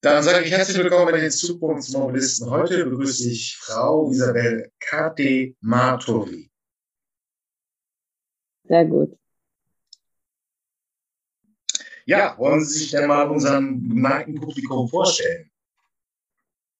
[0.00, 2.48] Dann sage ich herzlich willkommen bei den Zukunftsmobilisten.
[2.48, 6.48] Heute begrüße ich Frau Isabel Kati Martori.
[8.62, 9.18] Sehr gut.
[12.06, 15.50] Ja, wollen Sie sich denn mal unserem geneigten Publikum vorstellen?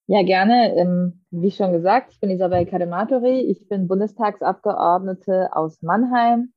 [0.07, 0.73] Ja, gerne.
[0.77, 3.41] Ähm, wie schon gesagt, ich bin Isabel Kadematori.
[3.41, 6.53] Ich bin Bundestagsabgeordnete aus Mannheim.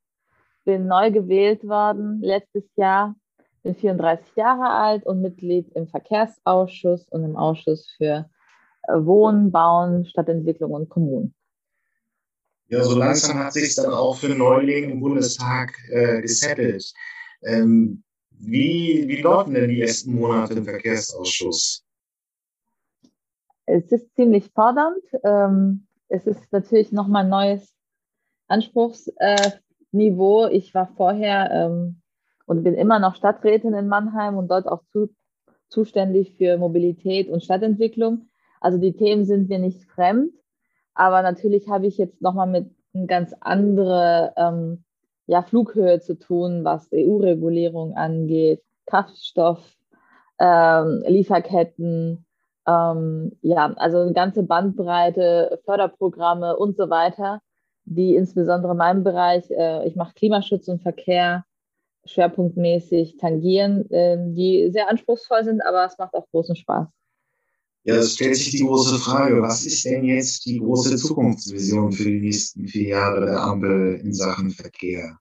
[0.64, 3.16] Bin neu gewählt worden letztes Jahr
[3.62, 8.28] bin 34 Jahre alt und Mitglied im Verkehrsausschuss und im Ausschuss für
[8.88, 11.34] äh, Wohnen, Bauen, Stadtentwicklung und Kommunen.
[12.68, 16.92] Ja, so langsam hat sich dann auch für Neulinge im Bundestag äh, gesettelt.
[17.42, 21.84] Ähm, wie, wie laufen denn die ersten Monate im Verkehrsausschuss?
[23.66, 25.02] Es ist ziemlich fordernd.
[25.22, 27.72] Ähm, es ist natürlich nochmal ein neues
[28.48, 30.46] Anspruchsniveau.
[30.46, 32.01] Äh, ich war vorher ähm,
[32.46, 35.08] und bin immer noch Stadträtin in Mannheim und dort auch zu,
[35.68, 38.28] zuständig für Mobilität und Stadtentwicklung.
[38.60, 40.32] Also die Themen sind mir nicht fremd,
[40.94, 44.84] aber natürlich habe ich jetzt nochmal mit einer ganz anderen ähm,
[45.26, 49.60] ja, Flughöhe zu tun, was EU-Regulierung angeht, Kraftstoff,
[50.38, 52.26] ähm, Lieferketten,
[52.66, 57.40] ähm, ja, also eine ganze Bandbreite, Förderprogramme und so weiter,
[57.84, 61.44] die insbesondere in meinem Bereich, äh, ich mache Klimaschutz und Verkehr,
[62.04, 66.88] schwerpunktmäßig tangieren, äh, die sehr anspruchsvoll sind, aber es macht auch großen Spaß.
[67.84, 72.04] Ja, es stellt sich die große Frage, was ist denn jetzt die große Zukunftsvision für
[72.04, 75.18] die nächsten vier Jahre der Ampel in Sachen Verkehr?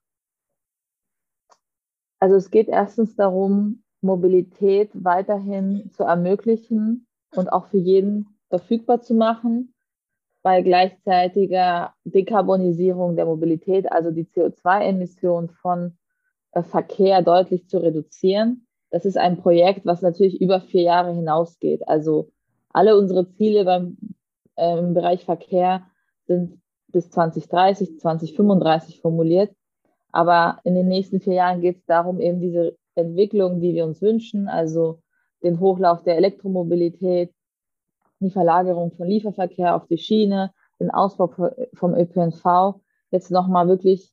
[2.20, 9.14] Also es geht erstens darum, Mobilität weiterhin zu ermöglichen und auch für jeden verfügbar zu
[9.14, 9.74] machen,
[10.42, 15.96] bei gleichzeitiger Dekarbonisierung der Mobilität, also die CO2-Emissionen von
[16.60, 18.66] Verkehr deutlich zu reduzieren.
[18.90, 21.88] Das ist ein Projekt, was natürlich über vier Jahre hinausgeht.
[21.88, 22.30] Also
[22.70, 23.96] alle unsere Ziele beim,
[24.56, 25.86] äh, im Bereich Verkehr
[26.26, 29.54] sind bis 2030, 2035 formuliert.
[30.10, 34.02] Aber in den nächsten vier Jahren geht es darum, eben diese Entwicklung, die wir uns
[34.02, 35.00] wünschen, also
[35.42, 37.32] den Hochlauf der Elektromobilität,
[38.20, 41.28] die Verlagerung von Lieferverkehr auf die Schiene, den Ausbau
[41.74, 42.74] vom ÖPNV,
[43.10, 44.12] jetzt nochmal wirklich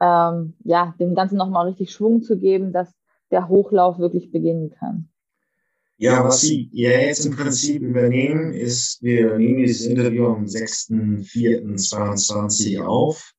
[0.00, 2.94] ähm, ja, dem Ganzen nochmal richtig Schwung zu geben, dass
[3.30, 5.08] der Hochlauf wirklich beginnen kann.
[5.98, 12.84] Ja, was Sie ja jetzt im Prinzip übernehmen, ist, wir nehmen dieses Interview am 6.4.22
[12.84, 13.32] auf,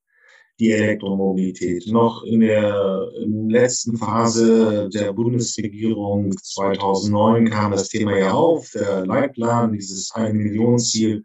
[0.59, 1.85] die Elektromobilität.
[1.87, 9.73] Noch in der letzten Phase der Bundesregierung 2009 kam das Thema ja auf, der Leitplan,
[9.73, 11.23] dieses 1 Million Ziel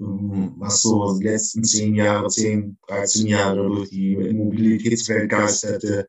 [0.00, 6.06] was so die letzten zehn Jahre, zehn, 13 Jahre durch die Mobilitätswelt geisterte,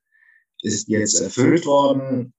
[0.62, 2.34] ist jetzt erfüllt worden.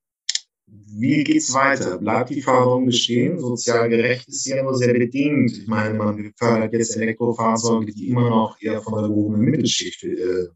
[0.67, 1.99] Wie geht's weiter?
[1.99, 3.39] Bleibt die Förderung bestehen?
[3.39, 5.53] Sozial gerecht ist ja nur sehr bedingt.
[5.53, 10.49] Ich meine, man fördert jetzt Elektrofahrzeuge, die immer noch eher von der gehobenen Mittelschicht äh,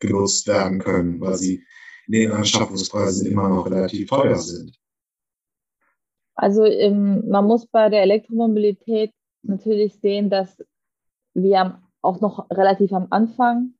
[0.00, 1.64] genutzt werden können, weil sie
[2.06, 4.76] in den Anschaffungspreisen immer noch relativ teuer sind.
[6.34, 10.64] Also ähm, man muss bei der Elektromobilität natürlich sehen, dass
[11.34, 13.74] wir auch noch relativ am Anfang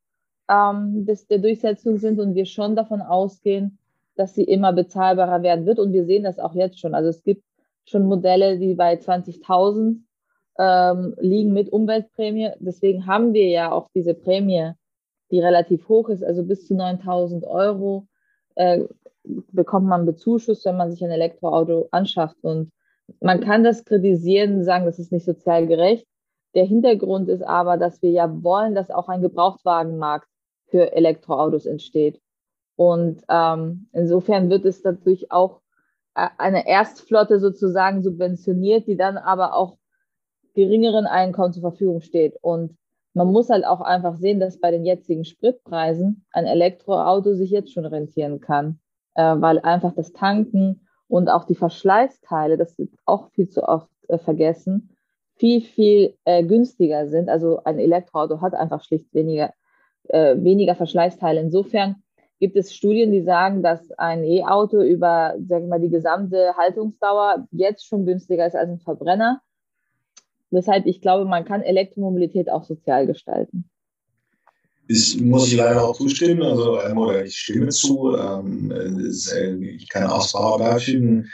[0.48, 3.78] ähm, des, der Durchsetzung sind und wir schon davon ausgehen,
[4.16, 5.78] dass sie immer bezahlbarer werden wird.
[5.78, 6.94] Und wir sehen das auch jetzt schon.
[6.94, 7.42] Also es gibt
[7.84, 10.00] schon Modelle, die bei 20.000
[10.58, 12.50] ähm, liegen mit Umweltprämie.
[12.58, 14.72] Deswegen haben wir ja auch diese Prämie,
[15.30, 18.06] die relativ hoch ist, also bis zu 9.000 Euro
[18.54, 18.84] äh,
[19.24, 22.36] bekommt man Bezuschuss, wenn man sich ein Elektroauto anschafft.
[22.42, 22.70] Und
[23.20, 26.06] man kann das kritisieren, sagen, das ist nicht sozial gerecht.
[26.54, 30.28] Der Hintergrund ist aber, dass wir ja wollen, dass auch ein Gebrauchtwagenmarkt
[30.66, 32.20] für Elektroautos entsteht.
[32.76, 35.60] Und ähm, insofern wird es dadurch auch
[36.14, 39.76] äh, eine Erstflotte sozusagen subventioniert, die dann aber auch
[40.54, 42.36] geringeren Einkommen zur Verfügung steht.
[42.42, 42.76] Und
[43.14, 47.72] man muss halt auch einfach sehen, dass bei den jetzigen Spritpreisen ein Elektroauto sich jetzt
[47.72, 48.80] schon rentieren kann,
[49.14, 53.90] äh, weil einfach das Tanken und auch die Verschleißteile, das wird auch viel zu oft
[54.08, 54.96] äh, vergessen,
[55.36, 57.28] viel, viel äh, günstiger sind.
[57.28, 59.52] Also ein Elektroauto hat einfach schlicht weniger,
[60.08, 61.38] äh, weniger Verschleißteile.
[61.38, 61.96] Insofern
[62.40, 67.86] gibt es Studien, die sagen, dass ein E-Auto über, sag mal, die gesamte Haltungsdauer jetzt
[67.86, 69.42] schon günstiger ist als ein Verbrenner.
[70.50, 73.68] Weshalb ich glaube, man kann Elektromobilität auch sozial gestalten.
[74.88, 78.16] Ich muss ich leider auch zustimmen, also ähm, oder ich stimme zu.
[78.16, 81.30] Ähm, ist, äh, ich kann Ausbau darstellen.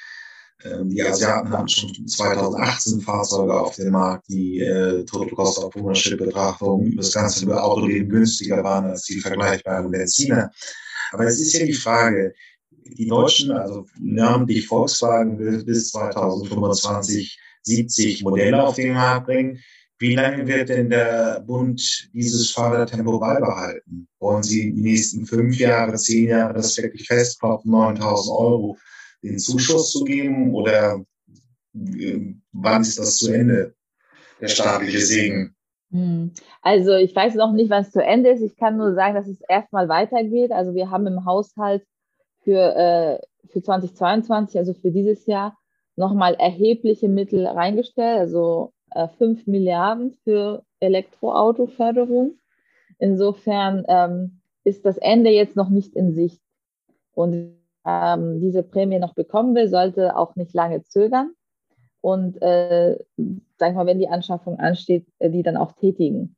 [0.64, 5.76] Ähm, die Asiaten haben schon 2018 Fahrzeuge auf dem Markt, die äh, Total Cost of
[5.76, 10.50] Ownership Betrachtung das ganze Autoleben günstiger waren als die vergleichbaren Benziner.
[11.12, 12.34] Aber es ist ja die Frage,
[12.70, 19.60] die Deutschen, also namentlich Volkswagen, will bis 2025 70 Modelle auf den Markt bringen.
[20.00, 24.08] Wie lange wird denn der Bund dieses Fördertempo beibehalten?
[24.20, 28.76] Wollen Sie die nächsten fünf Jahre, zehn Jahre das wirklich festklopfen, 9000 Euro
[29.22, 30.54] den Zuschuss zu geben?
[30.54, 31.04] Oder
[31.74, 33.74] äh, wann ist das zu Ende,
[34.40, 35.56] der staatliche Segen?
[35.90, 36.32] Hm.
[36.62, 38.42] Also ich weiß noch nicht, wann es zu Ende ist.
[38.42, 40.52] Ich kann nur sagen, dass es erstmal weitergeht.
[40.52, 41.84] Also wir haben im Haushalt
[42.44, 45.58] für, äh, für 2022, also für dieses Jahr,
[45.96, 52.38] nochmal erhebliche Mittel reingestellt, also äh, 5 Milliarden für Elektroautoförderung.
[52.98, 56.40] Insofern ähm, ist das Ende jetzt noch nicht in Sicht.
[57.12, 57.56] Und
[57.86, 61.32] ähm, diese Prämie noch bekommen will, sollte auch nicht lange zögern
[62.00, 62.96] und, äh,
[63.56, 66.36] sag mal, wenn die Anschaffung ansteht, äh, die dann auch tätigen.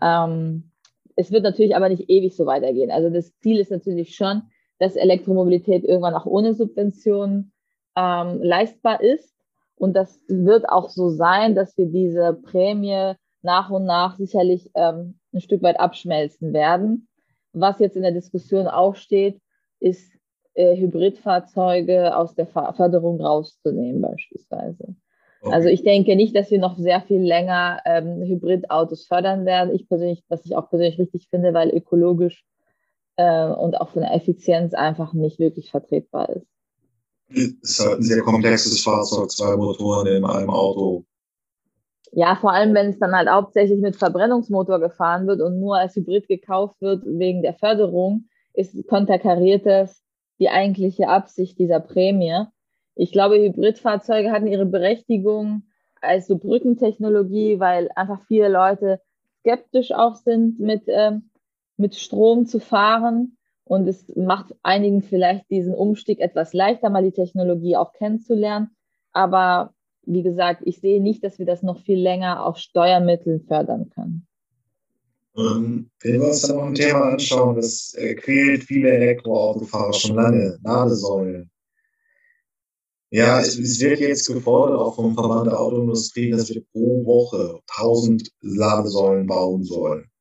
[0.00, 0.70] Ähm,
[1.16, 2.90] es wird natürlich aber nicht ewig so weitergehen.
[2.90, 4.42] Also das Ziel ist natürlich schon,
[4.78, 7.52] dass Elektromobilität irgendwann auch ohne Subventionen
[7.96, 9.34] ähm, leistbar ist.
[9.82, 15.18] Und das wird auch so sein, dass wir diese Prämie nach und nach sicherlich ähm,
[15.34, 17.08] ein Stück weit abschmelzen werden.
[17.52, 19.40] Was jetzt in der Diskussion auch steht,
[19.80, 20.12] ist
[20.54, 24.94] äh, Hybridfahrzeuge aus der Förderung rauszunehmen beispielsweise.
[25.40, 25.52] Okay.
[25.52, 29.74] Also ich denke nicht, dass wir noch sehr viel länger ähm, Hybridautos fördern werden.
[29.74, 32.44] Ich persönlich, was ich auch persönlich richtig finde, weil ökologisch
[33.16, 36.46] äh, und auch von der Effizienz einfach nicht wirklich vertretbar ist.
[37.34, 41.04] Ist halt ein sehr komplexes Fahrzeug, zwei Motoren in einem Auto.
[42.12, 45.96] Ja, vor allem, wenn es dann halt hauptsächlich mit Verbrennungsmotor gefahren wird und nur als
[45.96, 50.02] Hybrid gekauft wird wegen der Förderung, ist konterkariert das
[50.38, 52.44] die eigentliche Absicht dieser Prämie.
[52.94, 55.62] Ich glaube, Hybridfahrzeuge hatten ihre Berechtigung
[56.02, 59.00] als so Brückentechnologie, weil einfach viele Leute
[59.40, 61.30] skeptisch auch sind, mit, ähm,
[61.76, 63.38] mit Strom zu fahren.
[63.72, 68.76] Und es macht einigen vielleicht diesen Umstieg etwas leichter, mal die Technologie auch kennenzulernen.
[69.12, 69.72] Aber
[70.04, 74.26] wie gesagt, ich sehe nicht, dass wir das noch viel länger auf Steuermitteln fördern können.
[75.38, 80.16] Ähm, wenn wir uns dann noch ein Thema anschauen, das äh, quält viele Elektroautofahrer schon
[80.16, 81.50] lange, Ladesäulen.
[83.08, 87.58] Ja, es, es, wird jetzt gefordert, auch vom Verband der Autoindustrie, dass wir pro Woche
[87.78, 90.11] 1000 Ladesäulen bauen sollen.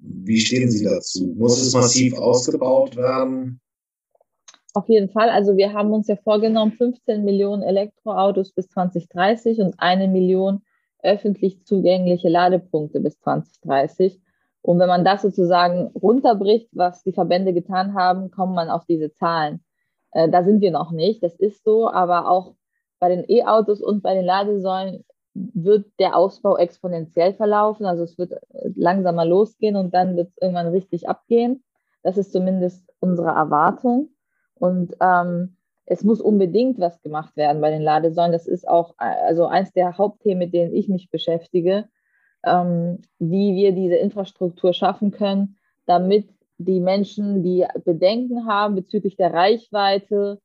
[0.00, 1.34] Wie stehen Sie dazu?
[1.36, 3.60] Muss es massiv ausgebaut werden?
[4.72, 5.28] Auf jeden Fall.
[5.28, 10.62] Also wir haben uns ja vorgenommen, 15 Millionen Elektroautos bis 2030 und eine Million
[11.02, 14.20] öffentlich zugängliche Ladepunkte bis 2030.
[14.62, 19.12] Und wenn man das sozusagen runterbricht, was die Verbände getan haben, kommt man auf diese
[19.12, 19.64] Zahlen.
[20.12, 22.54] Äh, da sind wir noch nicht, das ist so, aber auch
[22.98, 27.86] bei den E-Autos und bei den Ladesäulen wird der Ausbau exponentiell verlaufen.
[27.86, 28.34] Also es wird
[28.74, 31.62] langsamer losgehen und dann wird es irgendwann richtig abgehen.
[32.02, 34.10] Das ist zumindest unsere Erwartung.
[34.54, 35.56] Und ähm,
[35.86, 38.32] es muss unbedingt was gemacht werden bei den Ladesäulen.
[38.32, 41.88] Das ist auch also eins der Hauptthemen, mit denen ich mich beschäftige,
[42.44, 45.56] ähm, wie wir diese Infrastruktur schaffen können,
[45.86, 46.28] damit
[46.58, 50.40] die Menschen, die Bedenken haben bezüglich der Reichweite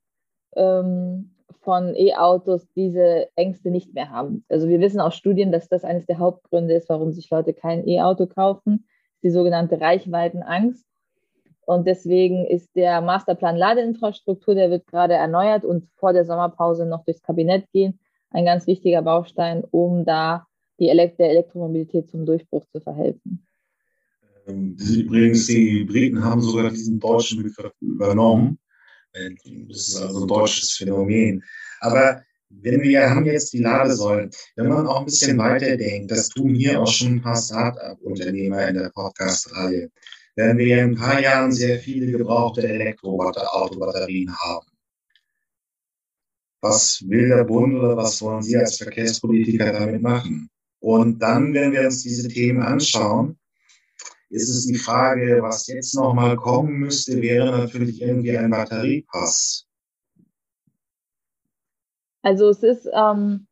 [0.56, 4.46] ähm, von E-Autos, diese Ängste nicht mehr haben.
[4.50, 7.88] Also wir wissen aus Studien, dass das eines der Hauptgründe ist, warum sich Leute kein
[7.88, 8.88] E-Auto kaufen,
[9.24, 10.86] die sogenannte Reichweitenangst.
[11.66, 17.04] Und deswegen ist der Masterplan Ladeinfrastruktur, der wird gerade erneuert und vor der Sommerpause noch
[17.06, 18.00] durchs Kabinett gehen,
[18.30, 20.46] ein ganz wichtiger Baustein, um da
[20.80, 23.46] die Elekt der Elektromobilität zum Durchbruch zu verhelfen.
[24.48, 28.60] Ähm, übrigens, die Briten haben sogar diesen deutschen Begriff übernommen.
[29.70, 31.44] Das ist also ein deutsches Phänomen.
[31.80, 36.54] Aber wenn wir haben jetzt die Ladesäulen, wenn man auch ein bisschen weiterdenkt, das tun
[36.54, 39.90] hier auch schon ein paar Start-up-Unternehmer in der Podcast-Reihe
[40.36, 44.68] werden wir in ein paar Jahren sehr viele gebrauchte Elektroautobatterien haben.
[46.62, 50.50] Was will der Bund oder was wollen Sie als Verkehrspolitiker damit machen?
[50.80, 53.38] Und dann, wenn wir uns diese Themen anschauen,
[54.36, 59.66] ist es die Frage, was jetzt nochmal kommen müsste, wäre natürlich irgendwie ein Batteriepass.
[62.22, 63.48] Also es ist ähm,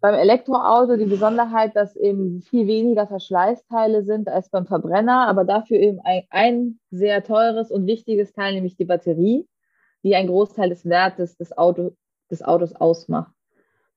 [0.00, 5.78] beim Elektroauto die Besonderheit, dass eben viel weniger Verschleißteile sind als beim Verbrenner, aber dafür
[5.78, 9.48] eben ein, ein sehr teures und wichtiges Teil, nämlich die Batterie,
[10.02, 11.96] die einen Großteil des Wertes des, Auto,
[12.30, 13.32] des Autos ausmacht.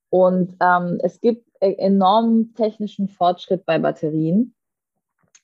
[0.09, 4.55] Und ähm, es gibt e-, enormen technischen Fortschritt bei Batterien.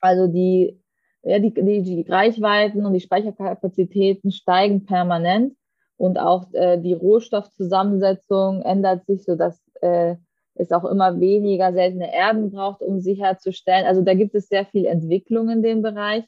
[0.04, 0.78] Also die,
[1.24, 5.56] ja, die, die, die Reichweiten und die Speicherkapazitäten steigen permanent
[5.96, 10.16] und auch äh, die Rohstoffzusammensetzung ändert sich, sodass äh,
[10.56, 13.86] es auch immer weniger seltene Erden braucht, um sicherzustellen.
[13.86, 16.26] Also da gibt es sehr viel Entwicklung in dem Bereich.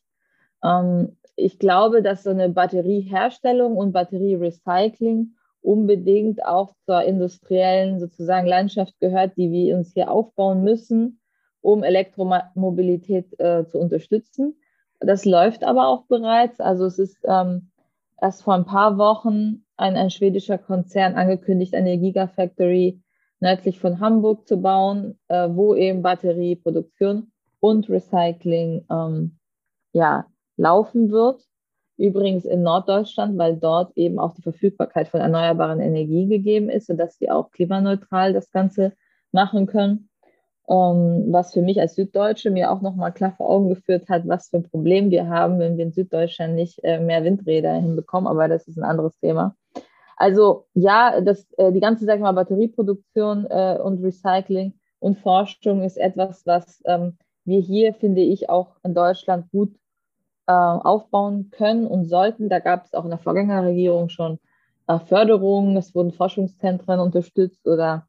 [0.64, 8.98] Ähm, ich glaube, dass so eine Batterieherstellung und Batterierecycling unbedingt auch zur industriellen sozusagen Landschaft
[9.02, 11.20] gehört, die wir uns hier aufbauen müssen,
[11.66, 14.56] um Elektromobilität äh, zu unterstützen.
[15.00, 16.60] Das läuft aber auch bereits.
[16.60, 17.72] Also es ist ähm,
[18.22, 23.02] erst vor ein paar Wochen ein, ein schwedischer Konzern angekündigt, eine Gigafactory
[23.40, 29.38] nördlich von Hamburg zu bauen, äh, wo eben Batterieproduktion und Recycling ähm,
[29.92, 30.26] ja,
[30.58, 31.44] laufen wird.
[31.98, 37.18] Übrigens in Norddeutschland, weil dort eben auch die Verfügbarkeit von erneuerbaren Energien gegeben ist, sodass
[37.18, 38.94] sie auch klimaneutral das Ganze
[39.32, 40.10] machen können.
[40.68, 44.28] Um, ähm, was für mich als Süddeutsche mir auch nochmal klar vor Augen geführt hat,
[44.28, 48.28] was für ein Problem wir haben, wenn wir in Süddeutschland nicht äh, mehr Windräder hinbekommen,
[48.28, 49.56] aber das ist ein anderes Thema.
[50.18, 55.98] Also ja, das, äh, die ganze, sag mal, Batterieproduktion äh, und Recycling und Forschung ist
[55.98, 59.76] etwas, was ähm, wir hier, finde ich, auch in Deutschland gut
[60.48, 62.50] äh, aufbauen können und sollten.
[62.50, 64.40] Da gab es auch in der Vorgängerregierung schon
[64.88, 68.08] äh, Förderungen, es wurden Forschungszentren unterstützt oder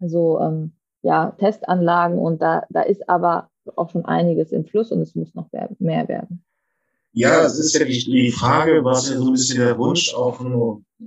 [0.00, 0.72] so ähm,
[1.06, 5.34] ja, Testanlagen und da, da ist aber auch schon einiges im Fluss und es muss
[5.34, 5.48] noch
[5.78, 6.44] mehr werden.
[7.12, 10.36] Ja, es ist ja die, die Frage, was ja so ein bisschen der Wunsch auch
[10.36, 11.06] von, äh,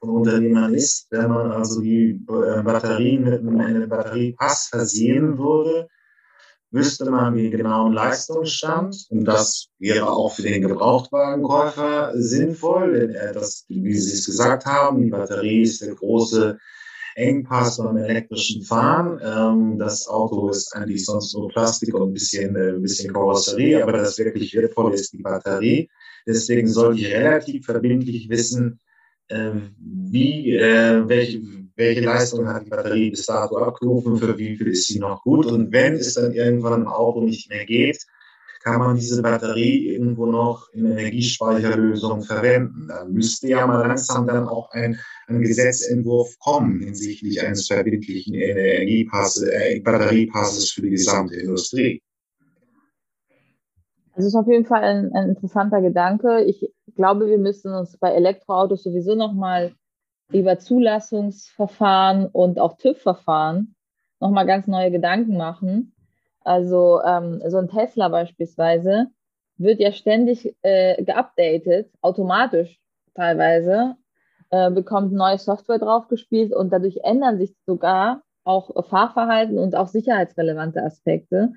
[0.00, 5.88] von Unternehmern ist, wenn man also die äh, Batterien mit einem Batteriepass versehen würde,
[6.72, 13.32] wüsste man den genauen Leistungsstand und das wäre auch für den Gebrauchtwagenkäufer sinnvoll, denn er
[13.32, 16.58] das, wie Sie es gesagt haben, die Batterie ist der große
[17.18, 19.20] Engpass beim elektrischen Fahren.
[19.22, 23.82] Ähm, das Auto ist eigentlich sonst nur Plastik und ein bisschen, äh, ein bisschen Karosserie,
[23.82, 25.90] aber das wirklich wertvolle ist die Batterie.
[26.26, 28.80] Deswegen sollte ich relativ verbindlich wissen,
[29.28, 31.42] äh, wie, äh, welche,
[31.74, 35.46] welche Leistung hat die Batterie bis dato abgerufen, für wie viel ist sie noch gut.
[35.46, 38.04] Und wenn es dann irgendwann im Auto nicht mehr geht,
[38.62, 42.88] kann man diese Batterie irgendwo noch in Energiespeicherlösungen verwenden.
[42.88, 44.98] Da müsste ja mal langsam dann auch ein,
[45.28, 52.02] ein Gesetzentwurf kommen hinsichtlich eines verbindlichen Energiepasse, äh, Batteriepasses für die gesamte Industrie.
[54.16, 56.42] Das ist auf jeden Fall ein, ein interessanter Gedanke.
[56.42, 59.74] Ich glaube, wir müssen uns bei Elektroautos sowieso nochmal
[60.32, 63.74] über Zulassungsverfahren und auch TÜV-Verfahren
[64.20, 65.94] nochmal ganz neue Gedanken machen.
[66.40, 69.06] Also ähm, so ein Tesla beispielsweise
[69.56, 72.80] wird ja ständig äh, geupdatet, automatisch
[73.14, 73.96] teilweise,
[74.50, 80.82] äh, bekommt neue Software draufgespielt und dadurch ändern sich sogar auch Fahrverhalten und auch sicherheitsrelevante
[80.82, 81.52] Aspekte,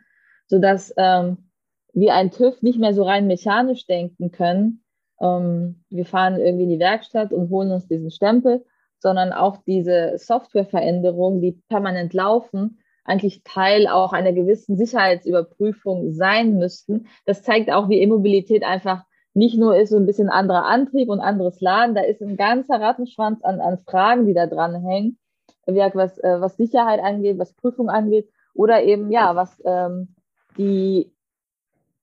[0.48, 1.50] sodass ähm,
[1.94, 4.84] wir ein TÜV nicht mehr so rein mechanisch denken können,
[5.22, 8.66] ähm, wir fahren irgendwie in die Werkstatt und holen uns diesen Stempel,
[9.00, 17.08] sondern auch diese Softwareveränderungen, die permanent laufen, eigentlich Teil auch einer gewissen Sicherheitsüberprüfung sein müssten.
[17.26, 21.20] Das zeigt auch, wie E-Mobilität einfach nicht nur ist so ein bisschen anderer Antrieb und
[21.20, 25.18] anderes Laden, da ist ein ganzer Rattenschwanz an, an Fragen, die da dran hängen,
[25.66, 30.16] was, äh, was Sicherheit angeht, was Prüfung angeht oder eben, ja, was ähm,
[30.58, 31.14] die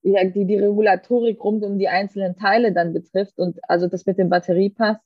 [0.03, 3.39] ja, die, die Regulatorik rund um die einzelnen Teile dann betrifft.
[3.39, 4.97] Und also das mit dem Batteriepass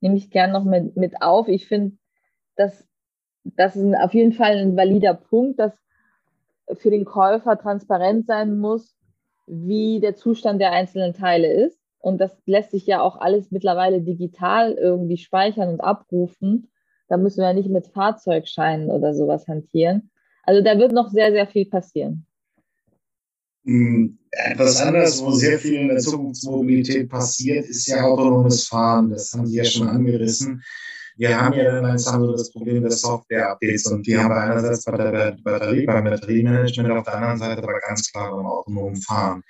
[0.00, 1.48] nehme ich gern noch mit, mit auf.
[1.48, 1.96] Ich finde,
[2.56, 2.86] dass
[3.44, 5.72] das ist auf jeden Fall ein valider Punkt, dass
[6.74, 8.97] für den Käufer transparent sein muss,
[9.48, 11.78] wie der Zustand der einzelnen Teile ist.
[12.00, 16.70] Und das lässt sich ja auch alles mittlerweile digital irgendwie speichern und abrufen.
[17.08, 20.10] Da müssen wir nicht mit Fahrzeugscheinen oder sowas hantieren.
[20.44, 22.26] Also da wird noch sehr, sehr viel passieren.
[23.64, 29.10] Hm, etwas anderes, wo sehr viel in der Zukunftsmobilität passiert, ist ja autonomes Fahren.
[29.10, 30.62] Das haben Sie ja schon angerissen.
[31.18, 34.96] Wir haben ja langsam so das Problem der Software-Updates und die haben wir einerseits bei
[34.96, 39.42] der Batterie, beim Batteriemanagement, auf der anderen Seite aber ganz klar beim autonomen Fahren.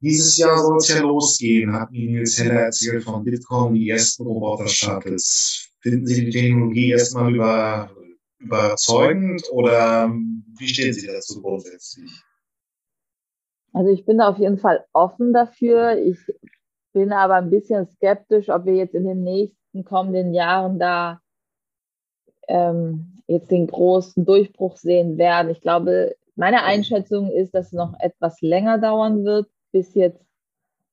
[0.00, 4.22] Dieses Jahr soll es ja losgehen, hat Ihnen Nils Heller erzählt von Bitcoin, die ersten
[4.24, 5.70] Roboter-Shuttles.
[5.80, 7.90] Finden Sie die Technologie erstmal über,
[8.38, 10.12] überzeugend oder
[10.58, 12.10] wie stehen Sie dazu grundsätzlich?
[13.72, 15.96] Also ich bin auf jeden Fall offen dafür.
[15.96, 16.18] Ich
[16.92, 21.20] bin aber ein bisschen skeptisch, ob wir jetzt in den nächsten kommenden Jahren da
[22.48, 25.50] ähm, jetzt den großen Durchbruch sehen werden.
[25.50, 30.24] Ich glaube, meine Einschätzung ist, dass es noch etwas länger dauern wird, bis jetzt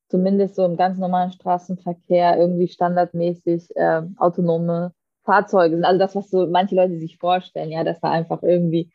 [0.09, 5.85] zumindest so im ganz normalen Straßenverkehr irgendwie standardmäßig äh, autonome Fahrzeuge sind.
[5.85, 8.91] Also das, was so manche Leute sich vorstellen, ja, dass da einfach irgendwie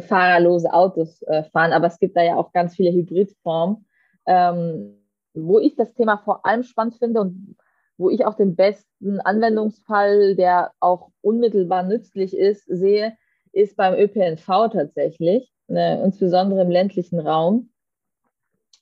[0.00, 1.72] fahrerlose Autos äh, fahren.
[1.72, 3.84] Aber es gibt da ja auch ganz viele Hybridformen,
[4.26, 4.94] ähm,
[5.34, 7.56] wo ich das Thema vor allem spannend finde und
[8.02, 13.16] wo ich auch den besten Anwendungsfall, der auch unmittelbar nützlich ist, sehe,
[13.52, 17.70] ist beim ÖPNV tatsächlich, ne, insbesondere im ländlichen Raum.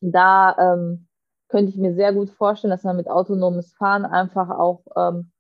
[0.01, 1.07] Da ähm,
[1.49, 5.31] könnte ich mir sehr gut vorstellen, dass man mit autonomes Fahren einfach auch ähm,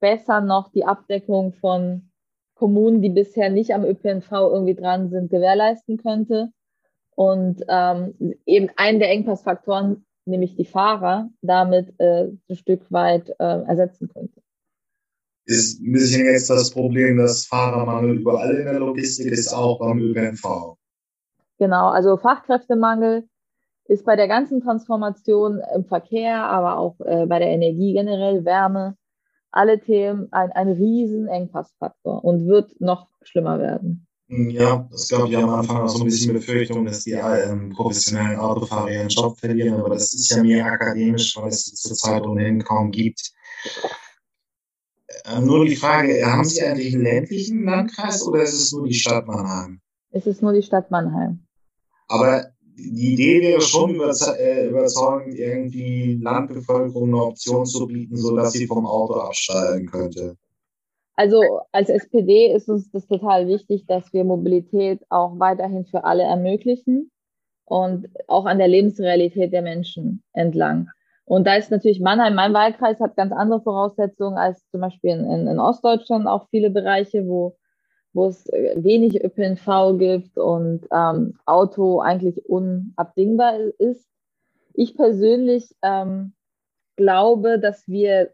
[0.00, 2.10] besser noch die Abdeckung von
[2.54, 6.50] Kommunen, die bisher nicht am ÖPNV irgendwie dran sind, gewährleisten könnte.
[7.14, 8.14] Und ähm,
[8.46, 14.40] eben einen der Engpassfaktoren, nämlich die Fahrer, damit äh, ein Stück weit äh, ersetzen könnte.
[15.46, 19.98] Ist ein bisschen jetzt das Problem, dass Fahrermangel überall in der Logistik ist, auch beim
[19.98, 20.76] ÖPNV.
[21.58, 23.28] Genau, also Fachkräftemangel
[23.86, 28.96] ist bei der ganzen Transformation im Verkehr, aber auch äh, bei der Energie generell, Wärme,
[29.50, 34.06] alle Themen ein, ein riesen Engpassfaktor und wird noch schlimmer werden.
[34.32, 38.38] Ja, das gab ja am Anfang auch so ein bisschen Befürchtung, dass die ähm, professionellen
[38.38, 42.92] Autofahrer ihren Job verlieren, aber das ist ja mehr akademisch, weil es zurzeit ohnehin kaum
[42.92, 43.32] gibt.
[45.24, 48.94] Ähm, nur die Frage, haben Sie eigentlich einen ländlichen Landkreis oder ist es nur die
[48.94, 49.80] Stadt Mannheim?
[50.12, 51.40] Es ist nur die Stadt Mannheim.
[52.06, 58.68] Aber die Idee wäre schon äh, überzeugend, irgendwie Landbevölkerung eine Option zu bieten, sodass sie
[58.68, 60.36] vom Auto absteigen könnte.
[61.16, 66.22] Also als SPD ist uns das total wichtig, dass wir Mobilität auch weiterhin für alle
[66.22, 67.10] ermöglichen
[67.64, 70.88] und auch an der Lebensrealität der Menschen entlang.
[71.24, 75.46] Und da ist natürlich Mannheim, mein Wahlkreis hat ganz andere Voraussetzungen als zum Beispiel in,
[75.46, 77.56] in Ostdeutschland auch viele Bereiche, wo
[78.12, 84.08] wo es wenig ÖPNV gibt und ähm, Auto eigentlich unabdingbar ist.
[84.74, 86.34] Ich persönlich ähm,
[86.96, 88.32] glaube, dass wir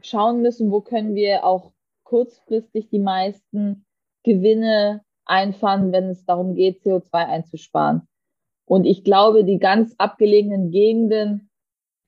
[0.00, 1.72] schauen müssen, wo können wir auch
[2.08, 3.84] kurzfristig die meisten
[4.24, 8.08] Gewinne einfahren, wenn es darum geht, CO2 einzusparen.
[8.64, 11.50] Und ich glaube, die ganz abgelegenen Gegenden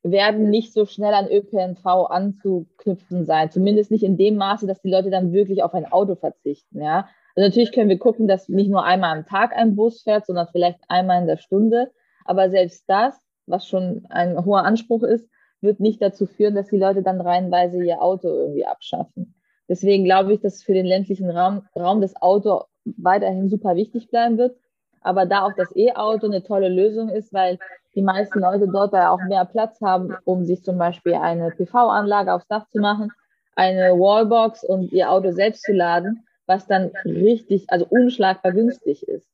[0.02, 3.50] werden nicht so schnell an ÖPNV anzuknüpfen sein.
[3.50, 6.80] Zumindest nicht in dem Maße, dass die Leute dann wirklich auf ein Auto verzichten.
[6.80, 7.09] Ja?
[7.35, 10.49] Also natürlich können wir gucken, dass nicht nur einmal am Tag ein Bus fährt, sondern
[10.50, 11.90] vielleicht einmal in der Stunde.
[12.25, 15.28] Aber selbst das, was schon ein hoher Anspruch ist,
[15.61, 19.35] wird nicht dazu führen, dass die Leute dann reihenweise ihr Auto irgendwie abschaffen.
[19.70, 24.36] Deswegen glaube ich, dass für den ländlichen Raum, Raum das Auto weiterhin super wichtig bleiben
[24.36, 24.56] wird.
[25.00, 27.56] Aber da auch das E-Auto eine tolle Lösung ist, weil
[27.95, 32.34] die meisten Leute dort ja auch mehr Platz haben, um sich zum Beispiel eine PV-Anlage
[32.34, 33.12] aufs Dach zu machen,
[33.54, 39.28] eine Wallbox und ihr Auto selbst zu laden, was dann richtig, also unschlagbar günstig ist.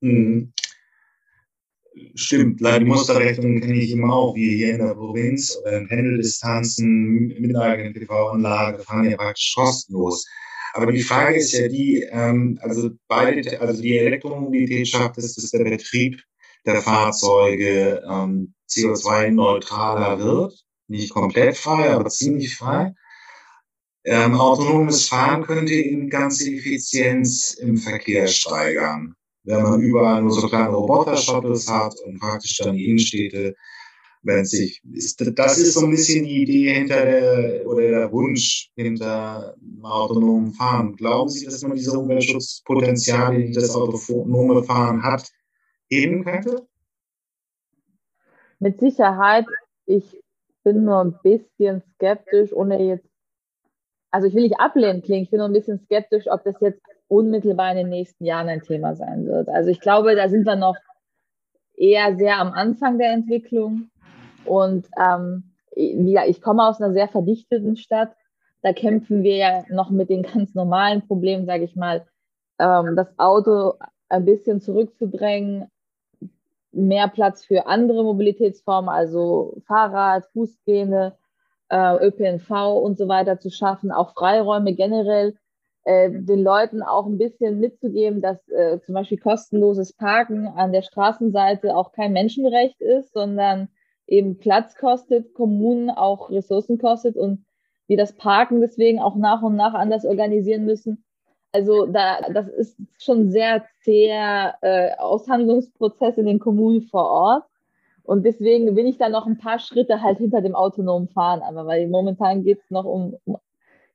[0.00, 0.52] Mhm.
[2.14, 7.28] Stimmt, leider die Musterrechnung kenne ich immer auch, wie hier in der Provinz in Pendeldistanzen
[7.28, 10.24] mit einer eigenen PV-Anlage fahren ja praktisch kostenlos.
[10.72, 15.50] Aber die Frage ist ja die, ähm, also beide, also die Elektromobilität schafft es, dass
[15.50, 16.22] der Betrieb
[16.64, 20.64] der Fahrzeuge ähm, CO2-neutraler wird.
[20.86, 22.94] Nicht komplett frei, aber ziemlich frei.
[24.04, 29.14] Ähm, autonomes Fahren könnte eben ganze Effizienz im Verkehr steigern.
[29.44, 33.54] Wenn man überall nur so kleine Roboter-Shuttles hat und praktisch dann die Innenstädte,
[34.22, 38.70] wenn sich, ist, das ist so ein bisschen die Idee hinter der, oder der Wunsch
[38.76, 40.94] hinter autonomen Fahren.
[40.94, 45.26] Glauben Sie, dass man diese Umweltschutzpotenziale, die das autonome Fahren hat,
[45.88, 46.66] heben könnte?
[48.58, 49.46] Mit Sicherheit.
[49.86, 50.04] Ich
[50.64, 53.08] bin nur ein bisschen skeptisch, ohne jetzt,
[54.10, 56.82] also ich will nicht ablehnen klingen, ich bin nur ein bisschen skeptisch, ob das jetzt
[57.10, 59.48] unmittelbar in den nächsten Jahren ein Thema sein wird.
[59.48, 60.76] Also ich glaube, da sind wir noch
[61.76, 63.90] eher sehr am Anfang der Entwicklung.
[64.44, 68.12] Und ähm, ja, ich komme aus einer sehr verdichteten Stadt.
[68.62, 72.06] Da kämpfen wir ja noch mit den ganz normalen Problemen, sage ich mal,
[72.58, 73.74] ähm, das Auto
[74.08, 75.66] ein bisschen zurückzudrängen,
[76.72, 81.16] mehr Platz für andere Mobilitätsformen, also Fahrrad, Fußgänger,
[81.70, 82.50] äh, ÖPNV
[82.82, 85.36] und so weiter zu schaffen, auch Freiräume generell,
[85.84, 90.82] äh, den Leuten auch ein bisschen mitzugeben, dass äh, zum Beispiel kostenloses Parken an der
[90.82, 93.68] Straßenseite auch kein Menschenrecht ist, sondern
[94.06, 97.44] eben Platz kostet, Kommunen auch Ressourcen kostet und
[97.86, 101.04] wir das Parken deswegen auch nach und nach anders organisieren müssen,
[101.52, 107.44] also da, das ist schon sehr zäher äh, Aushandlungsprozess in den Kommunen vor Ort.
[108.02, 111.42] Und deswegen bin ich da noch ein paar Schritte halt hinter dem autonomen Fahren.
[111.42, 113.38] Aber weil momentan geht es noch um, um,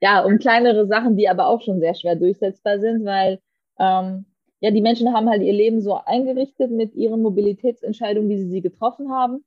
[0.05, 3.39] ja, um kleinere Sachen, die aber auch schon sehr schwer durchsetzbar sind, weil
[3.79, 4.25] ähm,
[4.59, 8.61] ja, die Menschen haben halt ihr Leben so eingerichtet mit ihren Mobilitätsentscheidungen, wie sie sie
[8.61, 9.43] getroffen haben.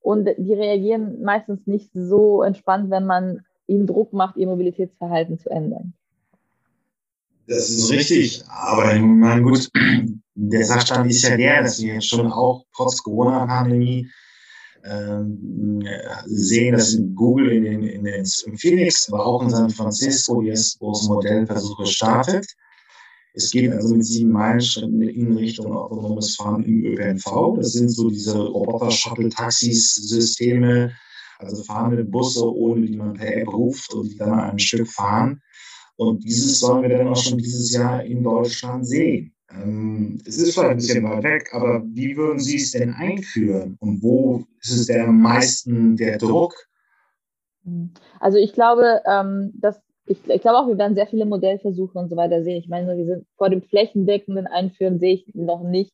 [0.00, 5.50] Und die reagieren meistens nicht so entspannt, wenn man ihnen Druck macht, ihr Mobilitätsverhalten zu
[5.50, 5.92] ändern.
[7.48, 9.68] Das ist richtig, aber ich meine, gut,
[10.36, 14.08] der Sachstand ist ja der, dass wir schon auch trotz Corona-Pandemie
[16.26, 18.24] sehen, dass Google in, in, in, in
[18.56, 22.46] Phoenix, aber auch in San Francisco jetzt große Modellversuche startet.
[23.34, 27.56] Es geht also mit sieben Meilenschritten in Richtung autonomes Fahren im ÖPNV.
[27.56, 30.92] Das sind so diese Roboter-Shuttle-Taxis-Systeme,
[31.38, 35.42] also fahrende Busse, ohne die man per App ruft und die dann ein Stück fahren.
[35.96, 39.35] Und dieses sollen wir dann auch schon dieses Jahr in Deutschland sehen.
[39.62, 43.76] Ähm, es ist vielleicht ein bisschen weit weg, aber wie würden Sie es denn einführen?
[43.80, 46.54] Und wo ist es am meisten der Druck?
[48.20, 52.08] Also ich glaube, ähm, dass ich, ich glaube auch, wir werden sehr viele Modellversuche und
[52.08, 52.58] so weiter sehen.
[52.58, 55.92] Ich meine, wir sind vor dem flächendeckenden Einführen sehe ich noch nicht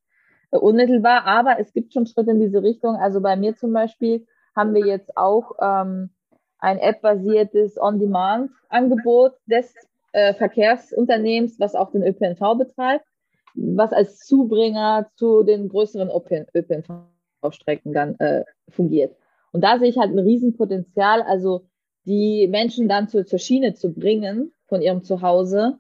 [0.50, 2.96] äh, unmittelbar, aber es gibt schon Schritte in diese Richtung.
[2.96, 6.10] Also bei mir zum Beispiel haben wir jetzt auch ähm,
[6.58, 9.74] ein App-basiertes On-Demand-Angebot des
[10.12, 13.06] äh, Verkehrsunternehmens, was auch den ÖPNV betreibt,
[13.54, 16.10] was als Zubringer zu den größeren
[16.54, 19.16] ÖPNV-Strecken dann äh, fungiert.
[19.52, 21.22] Und da sehe ich halt ein Riesenpotenzial.
[21.22, 21.66] Also
[22.04, 25.78] die Menschen dann zur, zur Schiene zu bringen von ihrem Zuhause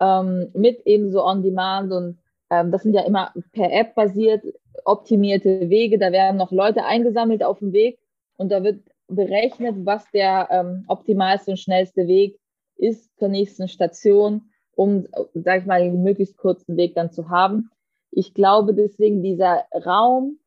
[0.00, 2.18] ähm, mit eben so On-Demand und
[2.50, 4.44] ähm, das sind ja immer per App basiert
[4.84, 5.98] optimierte Wege.
[5.98, 7.98] Da werden noch Leute eingesammelt auf dem Weg
[8.36, 12.38] und da wird berechnet, was der ähm, optimalste und schnellste Weg
[12.76, 17.70] ist zur nächsten Station, um, sag ich mal, den möglichst kurzen Weg dann zu haben.
[18.10, 20.38] Ich glaube deswegen, dieser Raum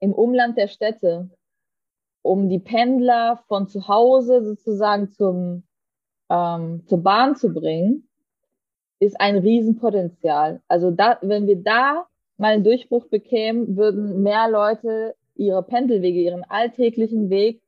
[0.00, 1.30] im Umland der Städte,
[2.22, 5.64] um die Pendler von zu Hause sozusagen zum,
[6.30, 8.08] ähm, zur Bahn zu bringen,
[9.00, 10.60] ist ein Riesenpotenzial.
[10.68, 12.06] Also da, wenn wir da
[12.36, 17.62] mal einen Durchbruch bekämen, würden mehr Leute ihre Pendelwege, ihren alltäglichen Weg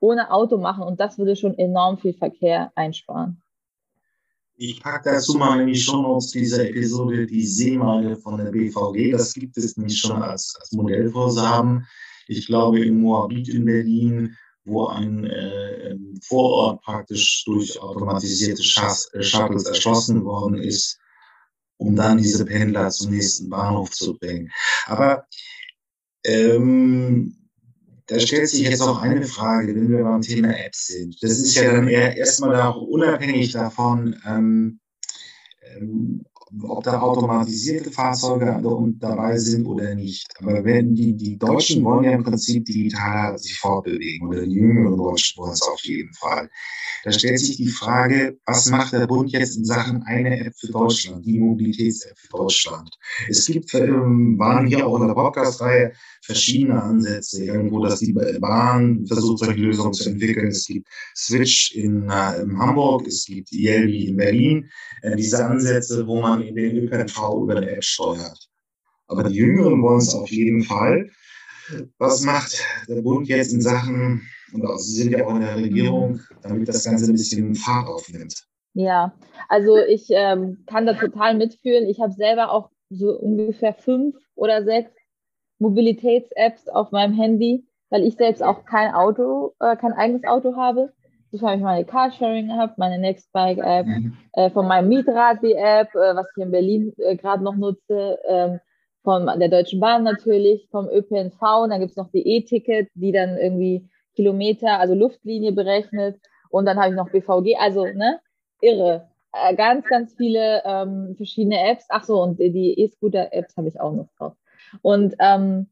[0.00, 3.40] ohne Auto machen und das würde schon enorm viel Verkehr einsparen.
[4.54, 9.12] Ich packe dazu mal in die Shownotes dieser Episode die Seemeile von der BVG.
[9.12, 11.86] Das gibt es nämlich schon als, als Modellvorsaben
[12.26, 19.66] ich glaube in Moabit in Berlin, wo ein äh, Vorort praktisch durch automatisierte äh, Shuttles
[19.66, 20.98] erschlossen worden ist,
[21.78, 24.50] um dann diese Pendler zum nächsten Bahnhof zu bringen.
[24.86, 25.26] Aber
[26.24, 27.36] ähm,
[28.12, 31.22] da stellt sich jetzt auch eine Frage, wenn wir beim Thema Apps sind.
[31.22, 34.80] Das ist ja dann eher erstmal auch unabhängig davon, ähm,
[35.62, 36.24] ähm,
[36.60, 38.60] ob da automatisierte Fahrzeuge
[38.98, 40.26] dabei sind oder nicht.
[40.38, 44.96] Aber wenn die, die Deutschen wollen ja im Prinzip digital sich fortbewegen oder die jüngeren
[44.96, 46.50] Deutschen wollen es auf jeden Fall.
[47.04, 50.68] Da stellt sich die Frage, was macht der Bund jetzt in Sachen eine App für
[50.68, 52.96] Deutschland, die Mobilitäts-App für Deutschland?
[53.28, 55.92] Es gibt, ähm, waren hier auch in der Podcast-Reihe
[56.24, 60.48] verschiedene Ansätze, irgendwo, dass die Bahn versucht, solche Lösungen zu entwickeln.
[60.48, 60.86] Es gibt
[61.16, 64.70] Switch in, äh, in Hamburg, es gibt Yelby in Berlin.
[65.02, 68.48] Äh, diese Ansätze, wo man in den ÖPNV über eine App steuert.
[69.06, 71.10] Aber die Jüngeren wollen es auf jeden Fall.
[71.98, 76.20] Was macht der Bund jetzt in Sachen und Sie sind ja auch in der Regierung,
[76.42, 78.44] damit das Ganze ein bisschen Fahrt aufnimmt.
[78.74, 79.14] Ja,
[79.48, 81.88] also ich ähm, kann da total mitfühlen.
[81.88, 84.90] Ich habe selber auch so ungefähr fünf oder sechs
[85.58, 90.92] Mobilitäts-Apps auf meinem Handy, weil ich selbst auch kein Auto, äh, kein eigenes Auto habe.
[91.34, 94.16] So habe ich meine Carsharing-App, meine Nextbike-App, mhm.
[94.34, 98.18] äh, von meinem Mietrad die App, äh, was ich in Berlin äh, gerade noch nutze,
[98.28, 98.60] ähm,
[99.02, 101.40] von der Deutschen Bahn natürlich, vom ÖPNV.
[101.62, 106.20] Und dann gibt es noch die E-Ticket, die dann irgendwie Kilometer, also Luftlinie berechnet.
[106.50, 108.20] Und dann habe ich noch BVG, also ne,
[108.60, 109.08] irre.
[109.32, 111.86] Äh, ganz, ganz viele ähm, verschiedene Apps.
[111.88, 114.34] Ach so, und die E-Scooter-Apps habe ich auch noch drauf.
[114.82, 115.68] Und ähm,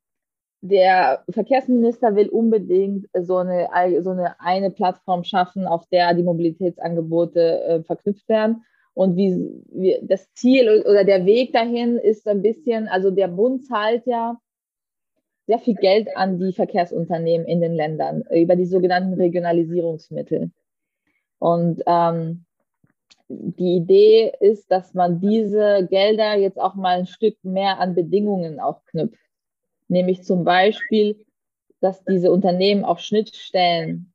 [0.62, 3.68] der Verkehrsminister will unbedingt so eine,
[4.02, 8.64] so eine, eine Plattform schaffen, auf der die Mobilitätsangebote äh, verknüpft werden.
[8.92, 13.64] Und wie, wie das Ziel oder der Weg dahin ist ein bisschen, also der Bund
[13.64, 14.38] zahlt ja
[15.46, 20.50] sehr viel Geld an die Verkehrsunternehmen in den Ländern über die sogenannten Regionalisierungsmittel.
[21.38, 22.44] Und ähm,
[23.28, 28.60] die Idee ist, dass man diese Gelder jetzt auch mal ein Stück mehr an Bedingungen
[28.60, 29.29] auch knüpft.
[29.90, 31.26] Nämlich zum Beispiel,
[31.80, 34.12] dass diese Unternehmen auch Schnittstellen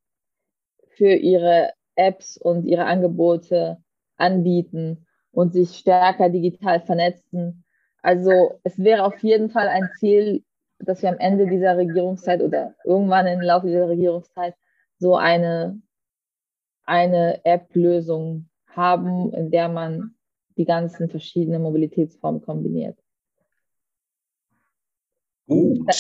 [0.88, 3.84] für ihre Apps und ihre Angebote
[4.16, 7.66] anbieten und sich stärker digital vernetzen.
[8.02, 10.46] Also es wäre auf jeden Fall ein Ziel,
[10.80, 14.56] dass wir am Ende dieser Regierungszeit oder irgendwann im Laufe dieser Regierungszeit
[14.98, 15.82] so eine,
[16.86, 20.16] eine App-Lösung haben, in der man
[20.56, 22.98] die ganzen verschiedenen Mobilitätsformen kombiniert.
[25.48, 25.80] Gut.
[25.88, 25.94] Da,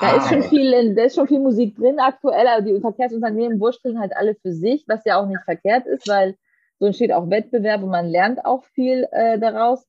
[0.00, 3.98] da ist schon viel, da ist schon viel Musik drin aktuell, aber die Verkehrsunternehmen wursteln
[3.98, 6.36] halt alle für sich, was ja auch nicht verkehrt ist, weil
[6.78, 9.86] so entsteht auch Wettbewerb und man lernt auch viel äh, daraus.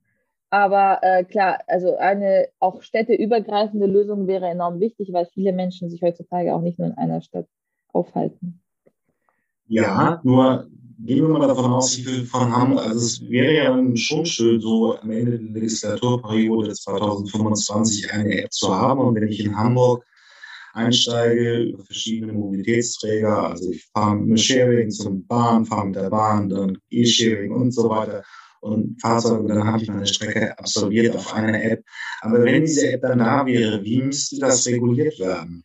[0.51, 6.03] Aber äh, klar, also eine auch städteübergreifende Lösung wäre enorm wichtig, weil viele Menschen sich
[6.03, 7.47] heutzutage auch nicht nur in einer Stadt
[7.91, 8.61] aufhalten.
[9.67, 10.67] Ja, nur
[10.99, 14.59] gehen wir mal davon aus, wie viel von Hamburg, also es wäre ja schon schön,
[14.59, 19.01] so am Ende der Legislaturperiode 2025 eine App zu haben.
[19.01, 20.05] Und wenn ich in Hamburg
[20.73, 26.49] einsteige über verschiedene Mobilitätsträger, also ich fahre mit Sharing zum Bahn, fahre mit der Bahn,
[26.49, 28.23] dann E-Sharing und so weiter
[28.61, 31.83] und Fahrzeuge, dann habe ich meine Strecke absolviert auf einer App.
[32.21, 35.63] Aber wenn diese App dann da wäre, wie müsste das reguliert werden?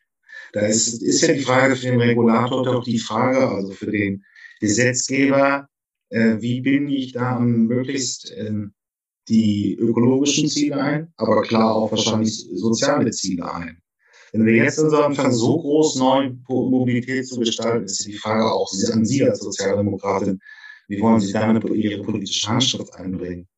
[0.52, 4.24] Da ist, ist ja die Frage für den Regulator doch die Frage, also für den
[4.60, 5.68] Gesetzgeber,
[6.10, 8.52] äh, wie binde ich da möglichst äh,
[9.28, 13.82] die ökologischen Ziele ein, aber klar auch wahrscheinlich soziale Ziele ein.
[14.32, 18.70] Wenn wir jetzt also anfangen, so groß neue Mobilität zu gestalten, ist die Frage auch
[18.92, 20.40] an Sie als Sozialdemokratin,
[20.88, 23.48] wie wollen Sie damit Ihre politische Handschrift einbringen?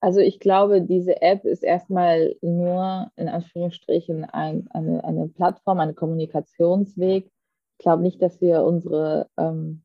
[0.00, 5.94] Also ich glaube, diese App ist erstmal nur in Anführungsstrichen ein, eine, eine Plattform, ein
[5.94, 7.30] Kommunikationsweg.
[7.78, 9.82] Ich glaube nicht, dass wir unsere ähm,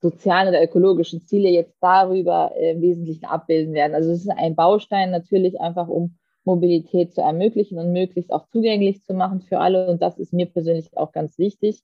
[0.00, 3.94] sozialen oder ökologischen Ziele jetzt darüber äh, im Wesentlichen abbilden werden.
[3.94, 9.02] Also es ist ein Baustein natürlich einfach, um Mobilität zu ermöglichen und möglichst auch zugänglich
[9.02, 9.88] zu machen für alle.
[9.88, 11.82] Und das ist mir persönlich auch ganz wichtig.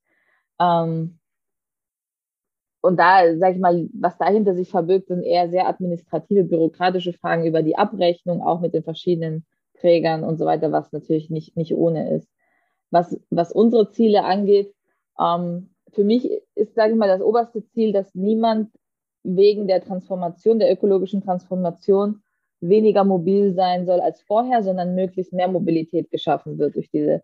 [0.60, 1.18] Ähm,
[2.80, 7.46] und da, sage ich mal, was dahinter sich verbirgt, sind eher sehr administrative, bürokratische Fragen
[7.46, 11.74] über die Abrechnung, auch mit den verschiedenen Trägern und so weiter, was natürlich nicht, nicht
[11.74, 12.28] ohne ist.
[12.90, 14.74] Was, was unsere Ziele angeht,
[15.16, 18.70] für mich ist, sage ich mal, das oberste Ziel, dass niemand
[19.22, 22.22] wegen der Transformation, der ökologischen Transformation
[22.60, 27.22] weniger mobil sein soll als vorher, sondern möglichst mehr Mobilität geschaffen wird durch diese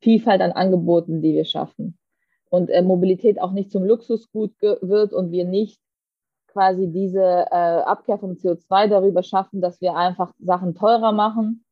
[0.00, 1.98] Vielfalt an Angeboten, die wir schaffen
[2.50, 5.80] und äh, Mobilität auch nicht zum Luxusgut wird und wir nicht
[6.48, 11.64] quasi diese äh, Abkehr vom CO2 darüber schaffen, dass wir einfach Sachen teurer machen,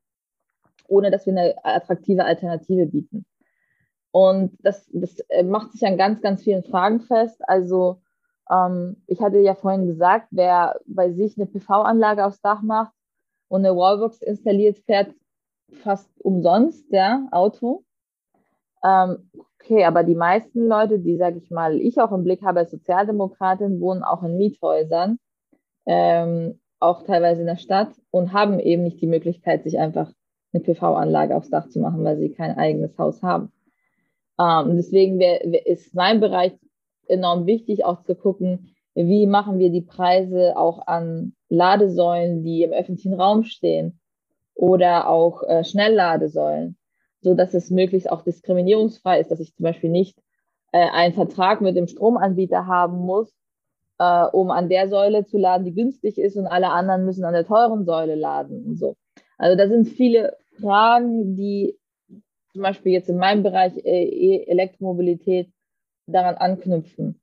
[0.87, 3.25] ohne dass wir eine attraktive Alternative bieten.
[4.17, 7.39] Und das, das äh, macht sich an ganz, ganz vielen Fragen fest.
[7.47, 8.01] Also
[8.51, 12.95] ähm, ich hatte ja vorhin gesagt, wer bei sich eine PV-Anlage aufs Dach macht
[13.49, 15.13] und eine Wallbox installiert, fährt
[15.83, 17.85] fast umsonst, ja, Auto.
[18.83, 22.61] Ähm, okay, aber die meisten Leute, die, sage ich mal, ich auch im Blick habe
[22.61, 25.19] als Sozialdemokratin, wohnen auch in Miethäusern,
[25.85, 30.11] ähm, auch teilweise in der Stadt und haben eben nicht die Möglichkeit, sich einfach
[30.55, 33.53] eine PV-Anlage aufs Dach zu machen, weil sie kein eigenes Haus haben.
[34.39, 36.53] Ähm, deswegen wär, wär, ist mein Bereich
[37.09, 42.73] enorm wichtig, auch zu gucken, wie machen wir die Preise auch an Ladesäulen, die im
[42.73, 44.01] öffentlichen Raum stehen
[44.55, 46.77] oder auch äh, Schnellladesäulen
[47.27, 50.17] so dass es möglichst auch diskriminierungsfrei ist, dass ich zum Beispiel nicht
[50.71, 53.35] äh, einen Vertrag mit dem Stromanbieter haben muss,
[53.99, 57.33] äh, um an der Säule zu laden, die günstig ist und alle anderen müssen an
[57.33, 58.95] der teuren Säule laden und so.
[59.39, 61.77] Also da sind viele Fragen, die
[62.57, 65.51] zum Beispiel jetzt in meinem Bereich äh, Elektromobilität
[66.07, 67.21] daran anknüpfen.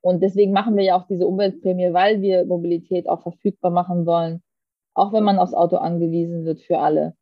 [0.00, 4.42] Und deswegen machen wir ja auch diese Umweltprämie, weil wir Mobilität auch verfügbar machen wollen,
[4.92, 7.14] auch wenn man aufs Auto angewiesen wird für alle.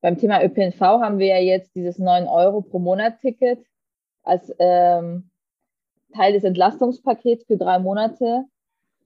[0.00, 3.58] Beim Thema ÖPNV haben wir ja jetzt dieses 9 Euro pro Monat-Ticket
[4.22, 5.30] als ähm,
[6.14, 8.46] Teil des Entlastungspakets für drei Monate,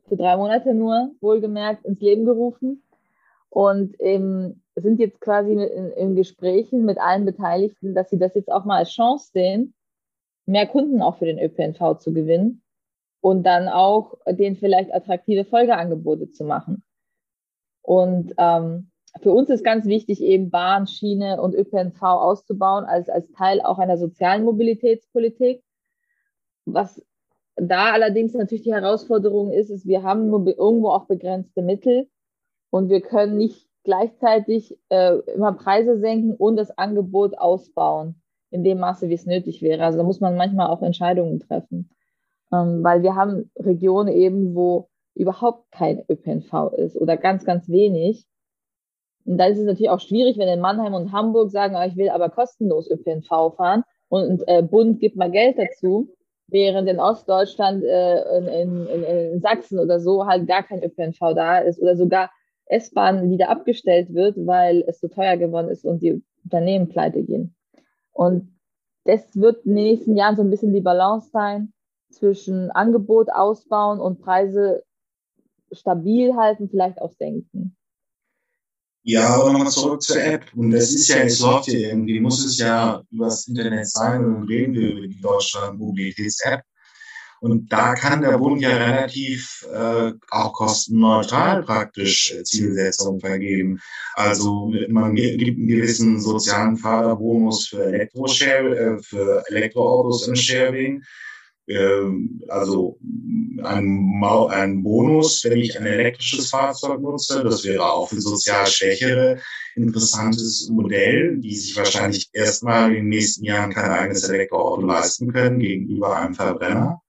[0.09, 2.85] für drei Monate nur, wohlgemerkt, ins Leben gerufen.
[3.49, 8.51] Und ähm, sind jetzt quasi in, in Gesprächen mit allen Beteiligten, dass sie das jetzt
[8.51, 9.75] auch mal als Chance sehen,
[10.47, 12.63] mehr Kunden auch für den ÖPNV zu gewinnen
[13.21, 16.83] und dann auch denen vielleicht attraktive Folgeangebote zu machen.
[17.83, 18.91] Und ähm,
[19.21, 23.79] für uns ist ganz wichtig, eben Bahn, Schiene und ÖPNV auszubauen als, als Teil auch
[23.79, 25.63] einer sozialen Mobilitätspolitik.
[26.65, 27.03] Was
[27.57, 32.09] da allerdings natürlich die Herausforderung ist, ist, wir haben nur irgendwo auch begrenzte Mittel
[32.71, 38.79] und wir können nicht gleichzeitig äh, immer Preise senken und das Angebot ausbauen in dem
[38.79, 39.85] Maße, wie es nötig wäre.
[39.85, 41.91] Also da muss man manchmal auch Entscheidungen treffen,
[42.53, 48.27] ähm, weil wir haben Regionen eben, wo überhaupt kein ÖPNV ist oder ganz, ganz wenig.
[49.25, 51.97] Und dann ist es natürlich auch schwierig, wenn in Mannheim und Hamburg sagen, ah, ich
[51.97, 56.09] will aber kostenlos ÖPNV fahren und äh, Bund gibt mal Geld dazu,
[56.49, 61.59] während in Ostdeutschland, äh, in, in, in, Sachsen oder so halt gar kein ÖPNV da
[61.59, 62.31] ist oder sogar
[62.71, 67.55] S-Bahn wieder abgestellt wird, weil es so teuer geworden ist und die Unternehmen pleite gehen.
[68.13, 68.57] Und
[69.05, 71.73] das wird in den nächsten Jahren so ein bisschen die Balance sein
[72.11, 74.85] zwischen Angebot ausbauen und Preise
[75.73, 77.77] stabil halten, vielleicht auch senken.
[79.03, 80.45] Ja, aber nochmal zurück zur App.
[80.55, 84.49] Und das ist ja, es läuft ja irgendwie, muss es ja übers Internet sein und
[84.49, 86.63] reden wir über die Deutschland-Mobilitäts-App.
[87.41, 93.81] Und da kann der Bund ja relativ äh, auch kostenneutral praktisch Zielsetzungen vergeben.
[94.15, 101.03] Also man gibt einen gewissen sozialen Förderbonus für Elektroshare, äh, für Elektroautos im Sharing
[101.71, 102.99] ähm, also
[103.63, 107.45] ein, ein Bonus, wenn ich ein elektrisches Fahrzeug nutze.
[107.45, 109.39] Das wäre auch für sozial Schwächere
[109.77, 115.61] interessantes Modell, die sich wahrscheinlich erstmal in den nächsten Jahren kein eigenes Elektroauto leisten können
[115.61, 117.01] gegenüber einem Verbrenner.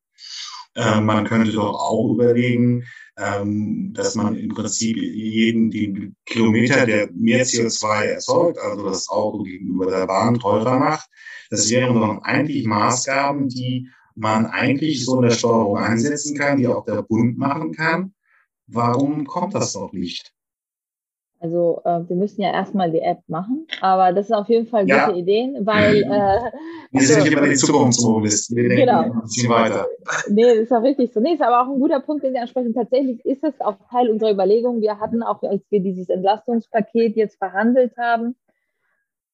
[0.75, 2.84] Ähm, man könnte doch auch überlegen,
[3.17, 9.43] ähm, dass man im Prinzip jeden den Kilometer, der mehr CO2 erzeugt, also das Auto
[9.43, 11.10] gegenüber der Bahn teurer macht.
[11.49, 16.67] Das wären dann eigentlich Maßgaben, die man eigentlich so in der Steuerung einsetzen kann, die
[16.67, 18.13] auch der Bund machen kann.
[18.67, 20.34] Warum kommt das noch nicht?
[21.41, 24.88] Also äh, wir müssen ja erstmal die App machen, aber das sind auf jeden Fall
[24.88, 25.08] ja.
[25.08, 26.12] gute Ideen, weil mhm.
[26.12, 26.51] äh,
[26.91, 29.01] wir sind nicht immer die Zukunftsmobilisten, wir denken genau.
[29.01, 29.88] ein bisschen weiter.
[30.30, 31.19] Nee, das ist auch richtig so.
[31.19, 32.75] Nee, ist aber auch ein guter Punkt, den Sie ansprechen.
[32.75, 34.82] Tatsächlich ist es auch Teil unserer Überlegungen.
[34.82, 38.36] Wir hatten auch, als wir dieses Entlastungspaket jetzt verhandelt haben,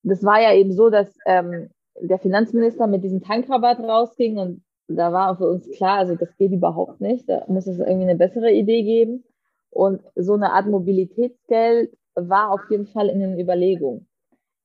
[0.04, 5.12] das war ja eben so, dass ähm, der Finanzminister mit diesem Tankrabatt rausging und da
[5.12, 7.28] war für uns klar, also das geht überhaupt nicht.
[7.28, 9.26] Da muss es irgendwie eine bessere Idee geben.
[9.78, 14.08] Und so eine Art Mobilitätsgeld war auf jeden Fall in den Überlegungen.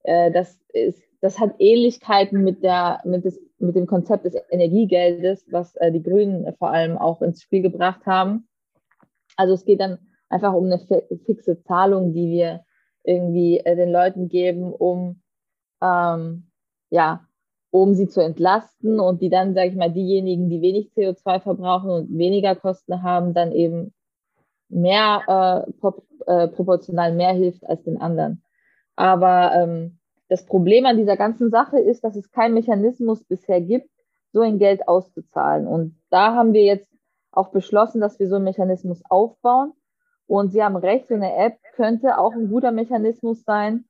[0.04, 5.44] Äh, das, ist, das hat Ähnlichkeiten mit, der, mit, des, mit dem Konzept des Energiegeldes,
[5.50, 8.48] was äh, die Grünen vor allem auch ins Spiel gebracht haben.
[9.36, 9.98] Also es geht dann
[10.30, 10.78] einfach um eine
[11.26, 12.64] fixe Zahlung, die wir
[13.04, 15.20] irgendwie äh, den Leuten geben, um
[15.82, 16.48] ähm,
[16.88, 17.26] ja,
[17.70, 21.90] um sie zu entlasten und die dann, sage ich mal, diejenigen, die wenig CO2 verbrauchen
[21.90, 23.92] und weniger Kosten haben, dann eben
[24.72, 28.42] mehr äh, pop, äh, proportional mehr hilft als den anderen.
[28.96, 33.88] Aber ähm, das Problem an dieser ganzen Sache ist, dass es keinen Mechanismus bisher gibt,
[34.32, 35.66] so ein Geld auszuzahlen.
[35.66, 36.90] Und da haben wir jetzt
[37.30, 39.72] auch beschlossen, dass wir so einen Mechanismus aufbauen.
[40.26, 43.84] Und Sie haben recht, so eine App könnte auch ein guter Mechanismus sein,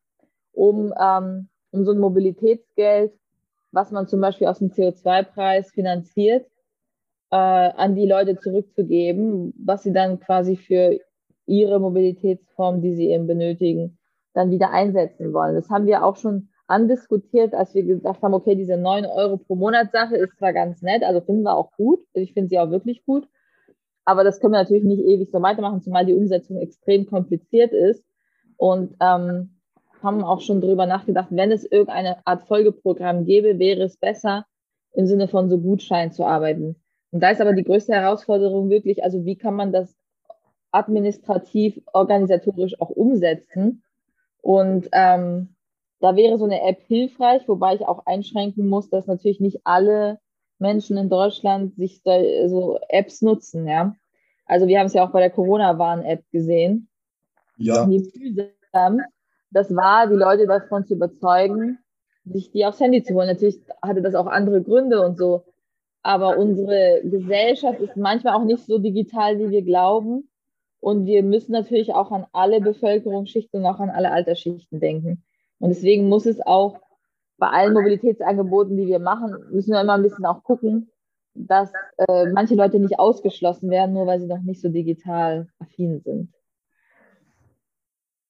[0.52, 3.12] um, ähm, um so ein Mobilitätsgeld
[3.72, 6.46] was man zum Beispiel aus dem CO2-Preis finanziert,
[7.32, 11.00] äh, an die Leute zurückzugeben, was sie dann quasi für
[11.46, 13.98] ihre Mobilitätsform, die sie eben benötigen,
[14.34, 15.54] dann wieder einsetzen wollen.
[15.54, 19.56] Das haben wir auch schon andiskutiert, als wir gesagt haben, okay, diese 9 Euro pro
[19.56, 22.70] Monat Sache ist zwar ganz nett, also finden wir auch gut, ich finde sie auch
[22.70, 23.26] wirklich gut,
[24.04, 28.04] aber das können wir natürlich nicht ewig so weitermachen, zumal die Umsetzung extrem kompliziert ist.
[28.56, 29.58] Und ähm,
[30.02, 34.46] haben auch schon darüber nachgedacht, wenn es irgendeine Art Folgeprogramm gäbe, wäre es besser,
[34.94, 36.81] im Sinne von so Gutschein zu arbeiten.
[37.12, 39.94] Und da ist aber die größte Herausforderung wirklich, also wie kann man das
[40.72, 43.82] administrativ, organisatorisch auch umsetzen?
[44.40, 45.54] Und ähm,
[46.00, 50.18] da wäre so eine App hilfreich, wobei ich auch einschränken muss, dass natürlich nicht alle
[50.58, 53.94] Menschen in Deutschland sich so Apps nutzen, ja.
[54.46, 56.88] Also wir haben es ja auch bei der Corona-Warn-App gesehen.
[57.56, 57.88] Ja.
[57.88, 59.00] Wie mühsam
[59.50, 61.78] das war, die Leute davon zu überzeugen,
[62.24, 63.28] sich die aufs Handy zu holen.
[63.28, 65.44] Natürlich hatte das auch andere Gründe und so.
[66.02, 70.28] Aber unsere Gesellschaft ist manchmal auch nicht so digital, wie wir glauben.
[70.80, 75.22] Und wir müssen natürlich auch an alle Bevölkerungsschichten und auch an alle Altersschichten denken.
[75.60, 76.80] Und deswegen muss es auch
[77.38, 80.90] bei allen Mobilitätsangeboten, die wir machen, müssen wir immer ein bisschen auch gucken,
[81.34, 86.00] dass äh, manche Leute nicht ausgeschlossen werden, nur weil sie noch nicht so digital affin
[86.00, 86.32] sind.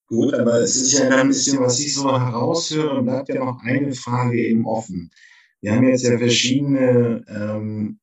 [0.06, 3.62] Gut, aber es ist ja dann ein bisschen, was ich so heraushöre, bleibt ja noch
[3.62, 5.10] eine Frage eben offen.
[5.62, 8.00] Wir haben jetzt ja verschiedene ähm,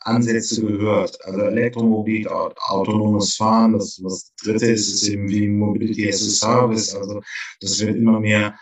[0.00, 1.22] Ansätze gehört.
[1.24, 6.94] Also Elektromobil, autonomes Fahren, das, das dritte ist, ist eben wie Mobility as a Service.
[6.94, 7.20] Also
[7.60, 8.58] das wird immer mehr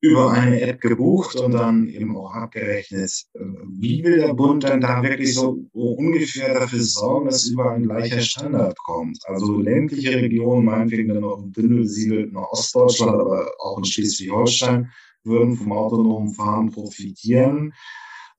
[0.00, 3.10] über eine App gebucht und dann eben auch abgerechnet.
[3.34, 8.20] Wie will der Bund dann da wirklich so ungefähr dafür sorgen, dass überall ein gleicher
[8.20, 9.18] Standard kommt?
[9.24, 14.92] Also ländliche Regionen, meinetwegen dann auch im dünn besiedelten Ostdeutschland, aber auch in Schleswig-Holstein,
[15.24, 17.72] würden vom autonomen Fahren profitieren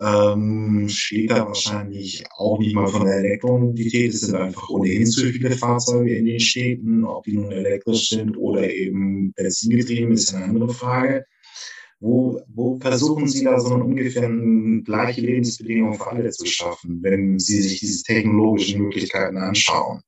[0.02, 0.90] ähm,
[1.28, 4.14] da wahrscheinlich auch nicht mal von der Elektromobilität.
[4.14, 8.38] Es sind einfach ohnehin zu viele Fahrzeuge in den Städten, ob die nun elektrisch sind
[8.38, 11.26] oder eben benzingetrieben, ist eine andere Frage.
[12.02, 14.30] Wo, wo versuchen Sie da so eine ungefähr
[14.84, 20.02] gleiche Lebensbedingungen für alle zu schaffen, wenn Sie sich diese technologischen Möglichkeiten anschauen?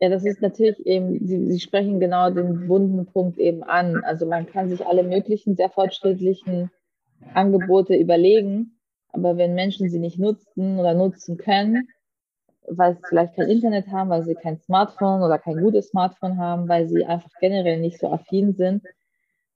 [0.00, 4.02] Ja, das ist natürlich eben, Sie, Sie sprechen genau den wunden Punkt eben an.
[4.02, 6.70] Also man kann sich alle möglichen sehr fortschrittlichen
[7.34, 8.78] Angebote überlegen,
[9.10, 11.88] aber wenn Menschen sie nicht nutzen oder nutzen können,
[12.66, 16.68] weil sie vielleicht kein Internet haben, weil sie kein Smartphone oder kein gutes Smartphone haben,
[16.68, 18.82] weil sie einfach generell nicht so affin sind,